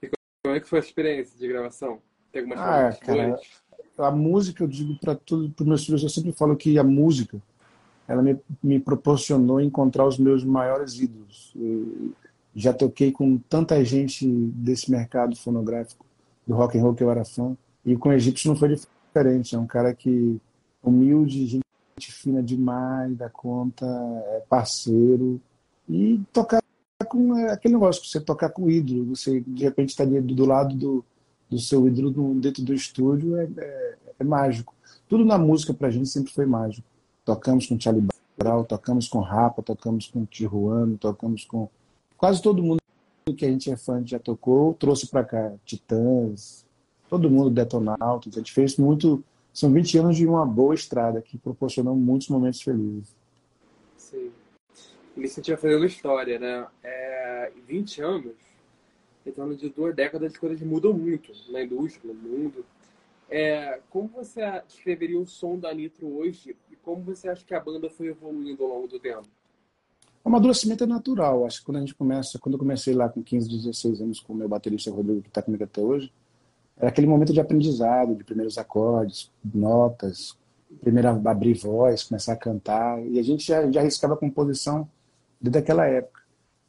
E 0.00 0.08
como 0.44 0.54
é 0.54 0.60
que 0.60 0.68
foi 0.68 0.78
a 0.78 0.82
experiência 0.82 1.36
de 1.36 1.48
gravação? 1.48 1.98
Tem 2.30 2.42
algumas 2.42 2.60
ah, 2.60 2.96
cara, 3.04 3.36
a 3.98 4.12
música, 4.12 4.62
eu 4.62 4.68
digo 4.68 4.96
para 5.00 5.16
todos 5.16 5.50
os 5.58 5.66
meus 5.66 5.84
filhos, 5.84 6.04
eu 6.04 6.08
sempre 6.08 6.30
falo 6.30 6.54
que 6.54 6.78
a 6.78 6.84
música, 6.84 7.42
ela 8.06 8.22
me, 8.22 8.38
me 8.62 8.78
proporcionou 8.78 9.60
encontrar 9.60 10.06
os 10.06 10.18
meus 10.18 10.44
maiores 10.44 11.00
ídolos. 11.00 11.52
Eu 11.56 12.12
já 12.54 12.72
toquei 12.72 13.10
com 13.10 13.38
tanta 13.38 13.84
gente 13.84 14.24
desse 14.24 14.88
mercado 14.88 15.34
fonográfico, 15.34 16.06
do 16.46 16.54
rock 16.54 16.78
and 16.78 16.82
roll 16.82 16.94
que 16.94 17.02
eu 17.02 17.10
era 17.10 17.24
fã. 17.24 17.56
E 17.84 17.96
com 17.96 18.08
o 18.08 18.12
egípcio 18.12 18.48
não 18.48 18.56
foi 18.56 18.74
diferente. 18.74 19.54
É 19.54 19.58
um 19.58 19.66
cara 19.66 19.94
que 19.94 20.40
humilde, 20.82 21.46
gente 21.46 21.64
fina 22.12 22.42
demais, 22.42 23.16
da 23.16 23.28
conta, 23.28 23.86
é 23.86 24.42
parceiro. 24.48 25.40
E 25.88 26.20
tocar 26.32 26.62
com 27.08 27.36
é, 27.36 27.52
aquele 27.52 27.74
negócio, 27.74 28.04
você 28.04 28.20
tocar 28.20 28.50
com 28.50 28.64
o 28.64 28.70
ídolo, 28.70 29.14
você 29.14 29.40
de 29.40 29.64
repente 29.64 29.90
está 29.90 30.04
do 30.04 30.46
lado 30.46 30.74
do, 30.74 31.04
do 31.48 31.58
seu 31.58 31.86
ídolo 31.86 32.34
dentro 32.34 32.62
do 32.62 32.74
estúdio, 32.74 33.36
é, 33.36 33.48
é, 33.58 33.96
é 34.20 34.24
mágico. 34.24 34.74
Tudo 35.08 35.24
na 35.24 35.38
música 35.38 35.74
pra 35.74 35.90
gente 35.90 36.08
sempre 36.08 36.32
foi 36.32 36.46
mágico. 36.46 36.86
Tocamos 37.24 37.66
com 37.66 37.78
Charlie 37.78 38.06
Brown, 38.36 38.64
tocamos 38.64 39.08
com 39.08 39.20
Rapa, 39.20 39.62
tocamos 39.62 40.08
com 40.08 40.24
Tijuana, 40.24 40.96
tocamos 40.98 41.44
com 41.44 41.68
quase 42.16 42.42
todo 42.42 42.62
mundo 42.62 42.80
que 43.36 43.46
a 43.46 43.48
gente 43.48 43.70
é 43.70 43.76
fã 43.76 44.02
já 44.04 44.18
tocou, 44.18 44.74
trouxe 44.74 45.06
para 45.06 45.24
cá 45.24 45.52
Titãs, 45.64 46.63
todo 47.14 47.30
mundo 47.30 47.50
detonautas. 47.50 48.34
A 48.34 48.38
gente 48.38 48.52
fez 48.52 48.76
muito. 48.76 49.22
São 49.52 49.72
20 49.72 49.98
anos 49.98 50.16
de 50.16 50.26
uma 50.26 50.44
boa 50.44 50.74
estrada 50.74 51.22
que 51.22 51.38
proporcionou 51.38 51.94
muitos 51.94 52.28
momentos 52.28 52.60
felizes. 52.60 53.14
Sim. 53.96 54.32
Me 55.16 55.28
sentia 55.28 55.56
fazendo 55.56 55.84
história, 55.84 56.40
né? 56.40 56.66
É, 56.82 57.52
20 57.68 58.02
anos, 58.02 58.34
então 59.24 59.54
de 59.54 59.68
duas 59.68 59.94
décadas 59.94 60.32
as 60.32 60.38
coisas 60.38 60.60
mudam 60.60 60.92
muito 60.92 61.30
na 61.50 61.62
indústria, 61.62 62.12
no 62.12 62.20
mundo. 62.20 62.64
É, 63.30 63.80
como 63.90 64.08
você 64.08 64.40
descreveria 64.66 65.18
o 65.18 65.26
som 65.26 65.56
da 65.56 65.72
Nitro 65.72 66.08
hoje 66.18 66.56
e 66.70 66.76
como 66.76 67.02
você 67.02 67.28
acha 67.28 67.44
que 67.44 67.54
a 67.54 67.60
banda 67.60 67.88
foi 67.88 68.08
evoluindo 68.08 68.64
ao 68.64 68.70
longo 68.70 68.88
do 68.88 68.98
tempo? 68.98 69.28
O 70.24 70.28
amadurecimento 70.28 70.82
é 70.82 70.86
natural. 70.86 71.46
Acho 71.46 71.60
que 71.60 71.66
quando 71.66 71.76
a 71.76 71.80
gente 71.80 71.94
começa, 71.94 72.40
quando 72.40 72.54
eu 72.54 72.58
comecei 72.58 72.92
lá 72.92 73.08
com 73.08 73.22
15, 73.22 73.48
16 73.48 74.00
anos 74.00 74.20
com 74.20 74.32
o 74.32 74.36
meu 74.36 74.48
baterista 74.48 74.90
Rodrigo, 74.90 75.22
que 75.22 75.28
está 75.28 75.40
comigo 75.40 75.62
até 75.62 75.80
hoje, 75.80 76.12
era 76.76 76.88
aquele 76.88 77.06
momento 77.06 77.32
de 77.32 77.40
aprendizado, 77.40 78.14
de 78.14 78.24
primeiros 78.24 78.58
acordes, 78.58 79.30
notas, 79.54 80.36
primeiro 80.80 81.08
abrir 81.08 81.54
voz, 81.54 82.04
começar 82.04 82.32
a 82.32 82.36
cantar. 82.36 83.00
E 83.06 83.18
a 83.18 83.22
gente 83.22 83.46
já, 83.46 83.70
já 83.70 83.80
arriscava 83.80 84.14
a 84.14 84.16
composição 84.16 84.88
desde 85.40 85.58
aquela 85.58 85.86
época. 85.86 86.22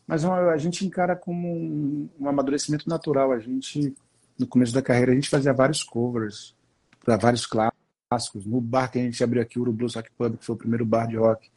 Mas 0.07 0.23
a 0.23 0.57
gente 0.57 0.85
encara 0.85 1.15
como 1.15 1.47
um, 1.47 2.09
um 2.19 2.29
amadurecimento 2.29 2.87
natural. 2.87 3.31
A 3.31 3.39
gente, 3.39 3.95
no 4.37 4.45
começo 4.45 4.73
da 4.73 4.81
carreira, 4.81 5.11
a 5.11 5.15
gente 5.15 5.29
fazia 5.29 5.51
vários 5.51 5.83
covers 5.83 6.55
para 7.03 7.17
vários 7.17 7.47
clássicos. 7.47 8.45
No 8.45 8.61
bar 8.61 8.91
que 8.91 8.99
a 8.99 9.01
gente 9.01 9.23
abriu 9.23 9.41
aqui, 9.41 9.59
o 9.59 9.71
Blues 9.71 9.95
Rock 9.95 10.11
Pub, 10.15 10.37
que 10.37 10.45
foi 10.45 10.55
o 10.55 10.57
primeiro 10.57 10.85
bar 10.85 11.07
de 11.07 11.17
rock 11.17 11.49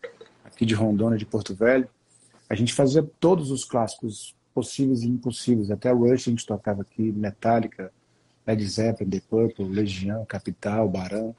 aqui 0.45 0.65
de 0.65 0.75
Rondônia, 0.75 1.19
de 1.19 1.27
Porto 1.27 1.55
Velho, 1.55 1.89
a 2.49 2.55
gente 2.55 2.73
fazia 2.73 3.03
todos 3.21 3.51
os 3.51 3.65
clássicos 3.65 4.35
possíveis 4.55 5.03
e 5.03 5.09
impossíveis. 5.09 5.71
Até 5.71 5.91
Rush 5.93 6.27
a 6.27 6.31
gente 6.31 6.47
tocava 6.47 6.81
aqui, 6.83 7.13
Metallica, 7.13 7.93
Led 8.49 8.67
Zeppelin, 8.67 9.11
The 9.11 9.21
Purple, 9.29 9.69
Legião, 9.69 10.25
Capital, 10.25 10.89
Barão. 10.89 11.37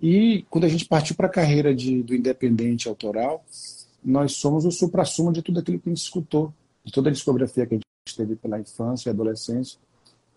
E 0.00 0.46
quando 0.48 0.64
a 0.64 0.68
gente 0.68 0.86
partiu 0.86 1.14
para 1.14 1.26
a 1.26 1.30
carreira 1.30 1.74
de, 1.74 2.02
do 2.02 2.14
independente 2.14 2.88
autoral, 2.88 3.44
nós 4.02 4.32
somos 4.32 4.64
o 4.64 4.70
supra-sumo 4.70 5.30
de 5.30 5.42
tudo 5.42 5.60
aquilo 5.60 5.78
que 5.78 5.88
a 5.88 5.92
gente 5.92 6.02
escutou, 6.02 6.52
de 6.82 6.90
toda 6.90 7.10
a 7.10 7.12
discografia 7.12 7.66
que 7.66 7.74
a 7.74 7.78
gente 7.78 8.16
teve 8.16 8.34
pela 8.36 8.58
infância 8.58 9.10
e 9.10 9.12
adolescência. 9.12 9.78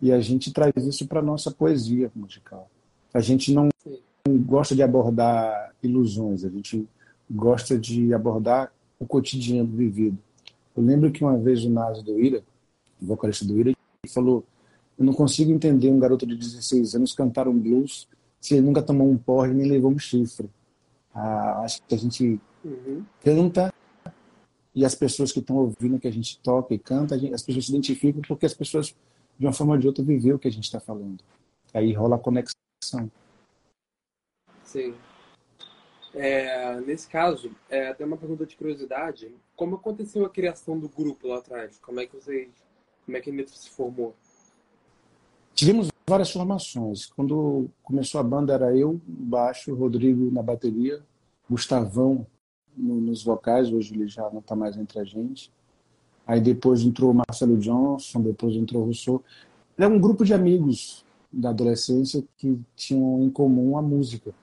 E 0.02 0.12
a 0.12 0.20
gente 0.20 0.52
traz 0.52 0.74
isso 0.76 1.06
para 1.06 1.22
nossa 1.22 1.50
poesia 1.50 2.10
musical. 2.14 2.68
A 3.14 3.20
gente 3.20 3.52
não 3.52 3.68
gosta 4.44 4.74
de 4.74 4.82
abordar 4.82 5.72
ilusões, 5.82 6.44
a 6.44 6.50
gente 6.50 6.86
gosta 7.30 7.78
de 7.78 8.12
abordar 8.12 8.70
o 8.98 9.06
cotidiano 9.06 9.68
vivido. 9.68 10.18
Eu 10.76 10.82
lembro 10.82 11.10
que 11.10 11.24
uma 11.24 11.38
vez 11.38 11.64
o 11.64 11.70
Naso 11.70 12.02
do 12.02 12.20
Ira, 12.20 12.42
o 13.00 13.06
vocalista 13.06 13.44
do 13.44 13.58
Ira, 13.58 13.72
falou 14.08 14.44
eu 15.02 15.06
não 15.06 15.12
consigo 15.12 15.50
entender 15.50 15.90
um 15.90 15.98
garoto 15.98 16.24
de 16.24 16.36
16 16.36 16.94
anos 16.94 17.12
cantar 17.12 17.48
um 17.48 17.58
blues 17.58 18.08
se 18.40 18.54
ele 18.54 18.62
nunca 18.62 18.80
tomou 18.80 19.10
um 19.10 19.18
porre 19.18 19.52
nem 19.52 19.68
levou 19.68 19.90
um 19.90 19.98
chifre. 19.98 20.48
Ah, 21.12 21.62
acho 21.64 21.82
que 21.82 21.94
a 21.94 21.98
gente 21.98 22.40
uhum. 22.64 23.04
canta 23.20 23.74
e 24.72 24.84
as 24.84 24.94
pessoas 24.94 25.32
que 25.32 25.40
estão 25.40 25.56
ouvindo 25.56 25.98
que 25.98 26.06
a 26.06 26.12
gente 26.12 26.38
toca 26.38 26.72
e 26.72 26.78
canta, 26.78 27.18
gente, 27.18 27.34
as 27.34 27.42
pessoas 27.42 27.66
se 27.66 27.72
identificam 27.72 28.22
porque 28.22 28.46
as 28.46 28.54
pessoas, 28.54 28.94
de 29.36 29.44
uma 29.44 29.52
forma 29.52 29.74
ou 29.74 29.78
de 29.78 29.88
outra, 29.88 30.04
viveu 30.04 30.36
o 30.36 30.38
que 30.38 30.46
a 30.46 30.52
gente 30.52 30.64
está 30.64 30.78
falando. 30.78 31.22
Aí 31.74 31.92
rola 31.92 32.14
a 32.14 32.18
conexão. 32.18 33.10
Sim. 34.62 34.94
É, 36.14 36.80
nesse 36.82 37.08
caso, 37.08 37.50
é, 37.68 37.88
até 37.88 38.04
uma 38.04 38.16
pergunta 38.16 38.46
de 38.46 38.56
curiosidade. 38.56 39.34
Como 39.56 39.74
aconteceu 39.74 40.24
a 40.24 40.30
criação 40.30 40.78
do 40.78 40.88
grupo 40.88 41.26
lá 41.26 41.38
atrás? 41.38 41.78
Como 41.80 41.98
é 41.98 42.06
que 42.06 42.14
vocês, 42.14 42.50
como 43.04 43.16
é 43.16 43.20
que 43.20 43.30
a 43.30 43.32
Nitro 43.32 43.54
se 43.54 43.68
formou? 43.68 44.14
Tivemos 45.62 45.92
várias 46.10 46.32
formações. 46.32 47.06
Quando 47.06 47.70
começou 47.84 48.20
a 48.20 48.24
banda 48.24 48.52
era 48.52 48.76
eu, 48.76 49.00
baixo, 49.06 49.72
Rodrigo 49.72 50.28
na 50.28 50.42
bateria, 50.42 51.00
Gustavão 51.48 52.26
no, 52.76 53.00
nos 53.00 53.22
vocais, 53.22 53.72
hoje 53.72 53.94
ele 53.94 54.08
já 54.08 54.28
não 54.30 54.40
está 54.40 54.56
mais 54.56 54.76
entre 54.76 54.98
a 54.98 55.04
gente. 55.04 55.52
Aí 56.26 56.40
depois 56.40 56.82
entrou 56.82 57.14
Marcelo 57.14 57.56
Johnson, 57.58 58.22
depois 58.22 58.56
entrou 58.56 58.82
Rousseau. 58.82 59.22
Era 59.78 59.88
um 59.88 60.00
grupo 60.00 60.24
de 60.24 60.34
amigos 60.34 61.04
da 61.32 61.50
adolescência 61.50 62.24
que 62.36 62.58
tinham 62.74 63.22
em 63.22 63.30
comum 63.30 63.78
a 63.78 63.82
música. 63.82 64.34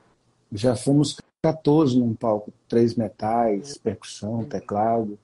Já 0.54 0.74
fomos 0.74 1.18
14 1.42 2.00
num 2.00 2.14
palco, 2.14 2.54
três 2.66 2.96
metais, 2.96 3.78
percussão, 3.78 4.46
teclado. 4.46 5.20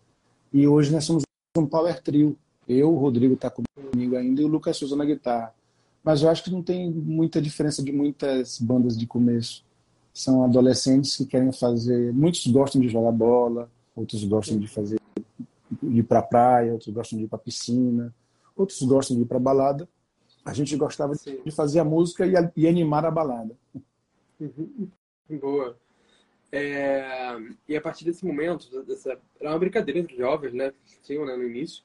E 0.52 0.68
hoje 0.68 0.92
nós 0.92 1.06
somos 1.06 1.24
um 1.58 1.66
power 1.66 2.04
trio. 2.04 2.38
Eu, 2.68 2.94
o 2.94 2.98
Rodrigo 2.98 3.36
está 3.36 3.50
comigo 3.50 4.18
ainda 4.18 4.42
e 4.42 4.44
o 4.44 4.50
Lucas 4.50 4.76
Souza 4.76 4.98
na 4.98 5.06
guitarra. 5.06 5.55
Mas 6.06 6.22
eu 6.22 6.30
acho 6.30 6.44
que 6.44 6.52
não 6.52 6.62
tem 6.62 6.92
muita 6.92 7.42
diferença 7.42 7.82
de 7.82 7.92
muitas 7.92 8.60
bandas 8.60 8.96
de 8.96 9.08
começo. 9.08 9.66
São 10.14 10.44
adolescentes 10.44 11.18
que 11.18 11.26
querem 11.26 11.52
fazer. 11.52 12.14
Muitos 12.14 12.46
gostam 12.46 12.80
de 12.80 12.88
jogar 12.88 13.12
bola, 13.12 13.72
outros 13.96 14.24
gostam 14.24 14.60
de 14.60 14.68
fazer 14.68 15.00
de 15.82 16.00
ir 16.00 16.04
para 16.04 16.20
a 16.20 16.24
praia, 16.24 16.74
outros 16.74 16.94
gostam 16.94 17.18
de 17.18 17.26
ir 17.26 17.28
para 17.28 17.38
a 17.38 17.42
piscina, 17.42 18.14
outros 18.56 18.80
gostam 18.84 19.18
de 19.18 19.24
ir 19.24 19.26
para 19.26 19.38
a 19.38 19.42
balada. 19.42 19.90
A 20.46 20.54
gente 20.54 20.78
gostava 20.78 21.16
Sim. 21.16 21.40
de 21.44 21.50
fazer 21.50 21.80
a 21.80 21.84
música 21.84 22.24
e, 22.24 22.34
e 22.56 22.68
animar 22.68 23.04
a 23.04 23.10
balada. 23.10 23.58
Uhum. 24.40 24.88
Boa. 25.42 25.76
É... 26.52 27.36
E 27.68 27.76
a 27.76 27.82
partir 27.82 28.06
desse 28.06 28.24
momento, 28.24 28.70
dessa... 28.84 29.18
era 29.40 29.50
uma 29.50 29.60
brincadeira 29.60 30.00
entre 30.00 30.16
jovens, 30.16 30.54
né? 30.54 30.72
Tinham 31.04 31.26
né, 31.26 31.36
no 31.36 31.44
início. 31.44 31.84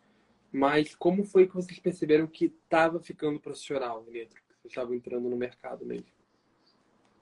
Mas 0.52 0.94
como 0.94 1.24
foi 1.24 1.46
que 1.46 1.54
vocês 1.54 1.78
perceberam 1.78 2.26
que 2.26 2.46
estava 2.46 2.98
ficando 3.00 3.38
profissional, 3.38 4.04
Neto? 4.10 4.34
Que 4.34 4.42
vocês 4.60 4.72
estavam 4.72 4.94
entrando 4.94 5.28
no 5.28 5.36
mercado 5.36 5.86
mesmo? 5.86 6.06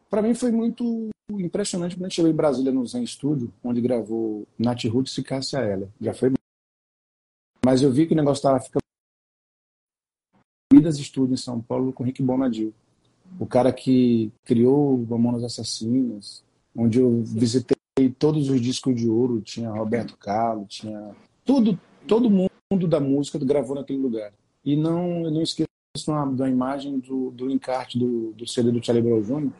Para 0.08 0.22
mim 0.22 0.34
foi 0.34 0.50
muito 0.50 1.10
impressionante 1.30 1.94
quando 1.94 2.06
a 2.06 2.08
gente 2.08 2.16
chegou 2.16 2.30
em 2.30 2.34
Brasília 2.34 2.72
no 2.72 2.86
Zen 2.86 3.06
Studio, 3.06 3.52
onde 3.62 3.82
gravou 3.82 4.46
Nath 4.58 4.84
Roots 4.84 5.16
e 5.18 5.22
Cássia 5.22 5.58
Eller. 5.58 5.88
Já 6.00 6.14
foi 6.14 6.32
Mas 7.64 7.82
eu 7.82 7.92
vi 7.92 8.06
que 8.06 8.14
o 8.14 8.16
negócio 8.16 8.38
estava 8.38 8.60
ficando 8.60 8.82
Midas 10.72 10.96
Studio 10.98 11.34
em 11.34 11.36
São 11.36 11.60
Paulo 11.60 11.92
com 11.92 12.04
Rick 12.04 12.22
Bonadil. 12.22 12.72
O 13.38 13.46
cara 13.46 13.72
que 13.72 14.32
criou 14.44 14.94
o 14.94 15.06
Mamonas 15.06 15.44
Assassinas, 15.44 16.42
onde 16.74 16.98
eu 16.98 17.22
visitei 17.22 17.76
todos 18.18 18.48
os 18.48 18.60
discos 18.60 18.94
de 18.94 19.08
ouro, 19.08 19.42
tinha 19.42 19.70
Roberto 19.70 20.16
Carlos, 20.16 20.68
tinha 20.68 21.14
tudo, 21.44 21.78
todo 22.06 22.30
mundo 22.30 22.47
mundo 22.70 22.86
da 22.86 23.00
música 23.00 23.38
gravou 23.38 23.74
naquele 23.74 23.98
lugar. 23.98 24.32
E 24.64 24.76
não, 24.76 25.24
eu 25.24 25.30
não 25.30 25.40
esqueço 25.40 25.68
da 26.34 26.48
imagem 26.48 26.98
do, 26.98 27.30
do 27.30 27.50
encarte 27.50 27.98
do, 27.98 28.32
do 28.32 28.46
CD 28.46 28.70
do 28.70 28.84
Charlie 28.84 29.02
Brown 29.02 29.22
Jr., 29.22 29.50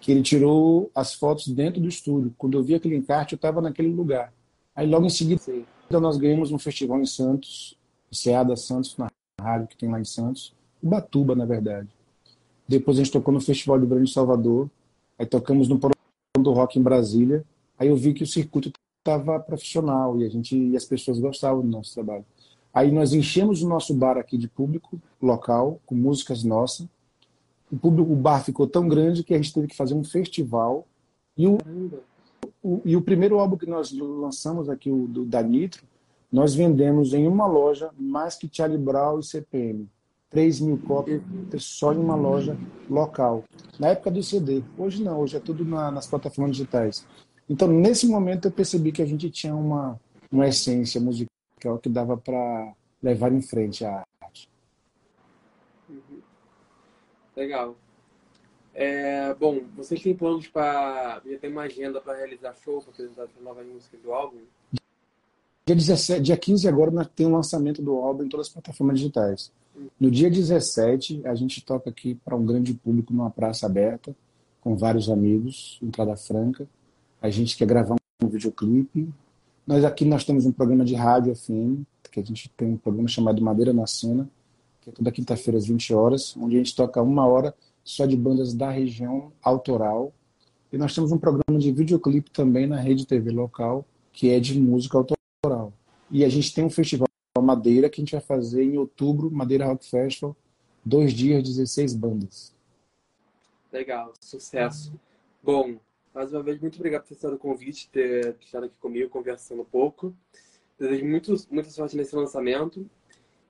que 0.00 0.12
ele 0.12 0.22
tirou 0.22 0.90
as 0.94 1.14
fotos 1.14 1.48
dentro 1.48 1.80
do 1.80 1.88
estúdio. 1.88 2.34
Quando 2.36 2.58
eu 2.58 2.62
vi 2.62 2.74
aquele 2.74 2.96
encarte, 2.96 3.32
eu 3.32 3.36
estava 3.36 3.62
naquele 3.62 3.88
lugar. 3.88 4.32
Aí 4.76 4.86
logo 4.86 5.06
em 5.06 5.10
seguida 5.10 5.40
nós 5.90 6.18
ganhamos 6.18 6.52
um 6.52 6.58
festival 6.58 7.00
em 7.00 7.06
Santos, 7.06 7.78
Ceada 8.12 8.54
Santos, 8.56 8.96
na 8.98 9.08
rádio 9.40 9.68
que 9.68 9.76
tem 9.76 9.90
lá 9.90 9.98
em 9.98 10.04
Santos, 10.04 10.52
Ubatuba, 10.82 11.34
na 11.34 11.46
verdade. 11.46 11.88
Depois 12.68 12.98
a 12.98 13.02
gente 13.02 13.12
tocou 13.12 13.32
no 13.32 13.40
Festival 13.40 13.78
de 13.78 13.86
Grande 13.86 14.10
Salvador, 14.10 14.68
aí 15.18 15.24
tocamos 15.24 15.68
no 15.68 15.78
Porão 15.78 15.94
do 16.38 16.52
Rock 16.52 16.78
em 16.78 16.82
Brasília. 16.82 17.44
Aí 17.78 17.88
eu 17.88 17.96
vi 17.96 18.12
que 18.12 18.22
o 18.22 18.26
circuito 18.26 18.70
estava 18.98 19.38
profissional 19.40 20.18
e 20.20 20.24
a 20.24 20.28
gente 20.28 20.56
e 20.56 20.76
as 20.76 20.84
pessoas 20.84 21.18
gostavam 21.18 21.62
do 21.62 21.68
nosso 21.68 21.94
trabalho. 21.94 22.24
Aí 22.74 22.90
nós 22.90 23.12
enchemos 23.12 23.62
o 23.62 23.68
nosso 23.68 23.94
bar 23.94 24.18
aqui 24.18 24.36
de 24.36 24.48
público 24.48 25.00
local 25.22 25.80
com 25.86 25.94
músicas 25.94 26.42
nossas 26.42 26.88
o 27.74 27.76
público, 27.76 28.12
o 28.12 28.16
bar 28.16 28.44
ficou 28.44 28.66
tão 28.66 28.88
grande 28.88 29.24
que 29.24 29.34
a 29.34 29.36
gente 29.36 29.52
teve 29.52 29.66
que 29.66 29.76
fazer 29.76 29.94
um 29.94 30.04
festival. 30.04 30.86
E 31.36 31.46
o, 31.46 31.58
o 32.62 32.80
e 32.84 32.96
o 32.96 33.02
primeiro 33.02 33.38
álbum 33.38 33.56
que 33.56 33.66
nós 33.66 33.92
lançamos 33.92 34.68
aqui, 34.68 34.90
o 34.90 35.08
do, 35.08 35.24
da 35.24 35.42
Nitro, 35.42 35.82
nós 36.30 36.54
vendemos 36.54 37.12
em 37.12 37.26
uma 37.26 37.46
loja 37.46 37.90
mais 37.98 38.36
que 38.36 38.48
Charlie 38.50 38.78
Brown 38.78 39.18
e 39.18 39.24
CPM. 39.24 39.88
3 40.30 40.60
mil 40.60 40.78
cópias 40.78 41.22
só 41.58 41.92
em 41.92 41.98
uma 41.98 42.16
loja 42.16 42.56
local. 42.90 43.44
Na 43.78 43.88
época 43.88 44.10
do 44.10 44.22
CD. 44.22 44.62
Hoje 44.76 45.02
não, 45.02 45.20
hoje 45.20 45.36
é 45.36 45.40
tudo 45.40 45.64
na, 45.64 45.90
nas 45.90 46.06
plataformas 46.06 46.56
digitais. 46.56 47.06
Então, 47.48 47.68
nesse 47.68 48.06
momento, 48.06 48.46
eu 48.46 48.50
percebi 48.50 48.90
que 48.90 49.02
a 49.02 49.06
gente 49.06 49.30
tinha 49.30 49.54
uma, 49.54 50.00
uma 50.32 50.48
essência 50.48 51.00
musical 51.00 51.33
que 51.82 51.88
dava 51.88 52.16
para 52.16 52.72
levar 53.02 53.32
em 53.32 53.42
frente 53.42 53.84
a 53.84 54.04
Legal. 57.36 57.76
É, 58.72 59.34
bom, 59.34 59.60
vocês 59.76 60.00
têm 60.02 60.14
planos 60.14 60.48
para. 60.48 61.20
Já 61.24 61.38
tem 61.38 61.50
uma 61.50 61.62
agenda 61.62 62.00
para 62.00 62.16
realizar 62.16 62.54
show, 62.64 62.80
para 62.80 62.92
apresentar 62.92 63.24
as 63.24 63.30
novas 63.42 63.66
músicas 63.66 64.00
do 64.00 64.12
álbum? 64.12 64.38
Dia, 65.66 65.76
17, 65.76 66.20
dia 66.20 66.36
15 66.36 66.68
agora 66.68 66.90
nós 66.90 67.08
tem 67.14 67.26
o 67.26 67.30
um 67.30 67.32
lançamento 67.32 67.80
do 67.80 67.94
álbum 67.94 68.24
em 68.24 68.28
todas 68.28 68.48
as 68.48 68.52
plataformas 68.52 68.98
digitais. 68.98 69.52
No 69.98 70.10
dia 70.10 70.30
17, 70.30 71.26
a 71.26 71.34
gente 71.34 71.64
toca 71.64 71.90
aqui 71.90 72.14
para 72.14 72.36
um 72.36 72.44
grande 72.44 72.74
público 72.74 73.12
numa 73.12 73.30
praça 73.30 73.66
aberta, 73.66 74.14
com 74.60 74.76
vários 74.76 75.08
amigos, 75.08 75.78
entrada 75.82 76.16
franca. 76.16 76.68
A 77.20 77.30
gente 77.30 77.56
quer 77.56 77.66
gravar 77.66 77.96
um 78.22 78.28
videoclipe. 78.28 79.08
Nós 79.66 79.84
aqui 79.84 80.04
nós 80.04 80.24
temos 80.24 80.44
um 80.44 80.52
programa 80.52 80.84
de 80.84 80.94
rádio 80.94 81.34
FM, 81.34 81.84
que 82.10 82.20
a 82.20 82.22
gente 82.22 82.48
tem 82.50 82.68
um 82.68 82.76
programa 82.76 83.08
chamado 83.08 83.42
Madeira 83.42 83.72
na 83.72 83.86
Cena, 83.86 84.28
que 84.80 84.90
é 84.90 84.92
toda 84.92 85.10
quinta-feira 85.10 85.58
às 85.58 85.66
20 85.66 85.94
horas, 85.94 86.36
onde 86.36 86.56
a 86.56 86.58
gente 86.58 86.76
toca 86.76 87.00
uma 87.02 87.26
hora 87.26 87.54
só 87.82 88.04
de 88.06 88.16
bandas 88.16 88.52
da 88.52 88.70
região 88.70 89.32
autoral. 89.42 90.12
E 90.70 90.76
nós 90.76 90.94
temos 90.94 91.12
um 91.12 91.18
programa 91.18 91.58
de 91.58 91.72
videoclipe 91.72 92.30
também 92.30 92.66
na 92.66 92.76
rede 92.76 93.06
TV 93.06 93.30
local, 93.30 93.86
que 94.12 94.30
é 94.30 94.38
de 94.38 94.58
música 94.60 94.98
autoral. 94.98 95.72
E 96.10 96.24
a 96.24 96.28
gente 96.28 96.54
tem 96.54 96.64
um 96.64 96.70
festival 96.70 97.08
Madeira 97.42 97.90
que 97.90 98.00
a 98.00 98.02
gente 98.02 98.12
vai 98.12 98.20
fazer 98.20 98.62
em 98.62 98.78
outubro, 98.78 99.30
Madeira 99.30 99.66
Rock 99.66 99.84
Festival, 99.84 100.36
dois 100.84 101.12
dias, 101.12 101.42
16 101.42 101.94
bandas. 101.94 102.54
Legal, 103.72 104.12
sucesso. 104.20 104.92
Bom, 105.42 105.74
mais 106.14 106.32
uma 106.32 106.42
vez, 106.42 106.60
muito 106.60 106.76
obrigado 106.76 107.02
por 107.02 107.08
ter 107.08 107.14
estado 107.14 107.34
o 107.34 107.38
convite, 107.38 107.90
ter 107.90 108.36
estado 108.40 108.66
aqui 108.66 108.78
comigo, 108.78 109.10
conversando 109.10 109.62
um 109.62 109.64
pouco. 109.64 110.14
Desejo 110.78 111.04
muito, 111.04 111.34
muita 111.50 111.70
sorte 111.70 111.96
nesse 111.96 112.14
lançamento 112.14 112.88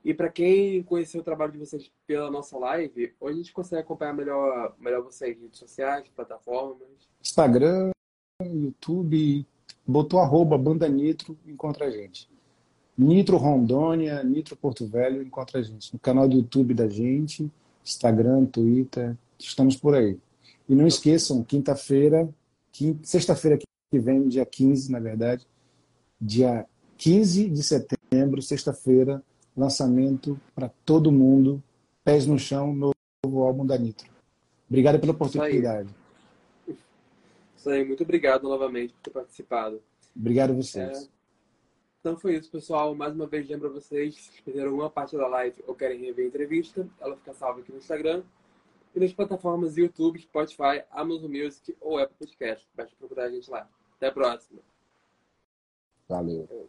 e 0.05 0.13
para 0.13 0.29
quem 0.29 0.83
conheceu 0.83 1.23
o 1.23 1.25
trabalho 1.25 1.53
de 1.53 1.59
vocês 1.59 1.91
pela 2.07 2.31
nossa 2.31 2.59
live, 2.59 3.15
hoje 3.19 3.35
a 3.35 3.37
gente 3.39 3.53
consegue 3.55 3.81
acompanhar 3.81 4.13
melhor, 4.13 4.75
melhor 4.79 5.03
vocês 5.03 5.39
em 5.39 5.43
redes 5.43 5.59
sociais, 5.59 6.05
plataformas? 6.15 6.89
Instagram, 7.23 7.91
YouTube, 8.43 9.47
botou 9.87 10.21
arroba 10.21 10.59
Banda 10.59 10.87
Nitro, 10.87 11.39
encontra 11.47 11.87
a 11.87 11.91
gente. 11.91 12.29
Nitro 12.97 13.39
Rondônia, 13.39 14.23
Nitro 14.23 14.55
Porto 14.57 14.87
Velho, 14.87 15.23
encontra 15.23 15.61
a 15.61 15.63
gente. 15.63 15.91
No 15.95 15.99
canal 15.99 16.29
do 16.29 16.37
YouTube 16.37 16.75
da 16.75 16.87
gente, 16.87 17.51
Instagram, 17.83 18.45
Twitter, 18.45 19.17
estamos 19.39 19.75
por 19.75 19.95
aí. 19.95 20.19
E 20.69 20.75
não 20.75 20.87
esqueçam, 20.87 21.43
quinta-feira, 21.43 22.25
quinta, 22.27 22.35
sexta-feira 23.03 23.57
que 23.57 23.99
vem, 23.99 24.29
dia 24.29 24.45
15, 24.45 24.91
na 24.91 24.99
verdade, 24.99 25.47
dia 26.21 26.67
15 26.97 27.49
de 27.49 27.63
setembro, 27.63 28.43
sexta-feira, 28.43 29.23
lançamento 29.57 30.41
para 30.55 30.69
todo 30.85 31.13
mundo, 31.13 31.63
pés 32.03 32.27
no 32.27 32.39
chão, 32.39 32.75
novo 32.75 33.43
álbum 33.43 33.65
da 33.65 33.79
Nitro. 33.79 34.09
Obrigado 34.69 34.99
pela 34.99 35.13
oportunidade. 35.13 35.89
Isso 35.89 36.71
aí, 36.71 36.77
isso 37.57 37.71
aí. 37.71 37.85
muito 37.85 38.03
obrigado 38.03 38.45
novamente 38.45 38.93
por 38.95 39.03
ter 39.03 39.11
participado. 39.11 39.81
Obrigado 40.17 40.51
a 40.51 40.55
vocês. 40.55 41.05
É... 41.05 41.09
Então 42.01 42.19
foi 42.19 42.37
isso, 42.37 42.51
pessoal. 42.51 42.95
Mais 42.95 43.15
uma 43.15 43.27
vez 43.27 43.49
lembro 43.49 43.69
a 43.69 43.73
vocês, 43.73 44.15
se 44.17 44.43
perderam 44.43 44.71
alguma 44.71 44.91
parte 44.91 45.17
da 45.17 45.27
live 45.27 45.63
ou 45.67 45.75
querem 45.75 46.01
rever 46.01 46.25
a 46.25 46.29
entrevista, 46.29 46.87
ela 47.01 47.17
fica 47.17 47.33
salva 47.33 47.61
aqui 47.61 47.73
no 47.73 47.79
Instagram 47.79 48.23
e 48.95 49.01
nas 49.01 49.13
plataformas 49.13 49.77
YouTube, 49.77 50.21
Spotify, 50.21 50.85
Amazon 50.91 51.31
Music 51.31 51.77
ou 51.81 51.99
Apple 51.99 52.17
Podcast. 52.19 52.67
Basta 52.75 52.95
procurar 52.97 53.25
a 53.25 53.31
gente 53.31 53.51
lá. 53.51 53.69
Até 53.97 54.09
a 54.09 54.13
próxima. 54.13 54.61
Valeu. 56.09 56.69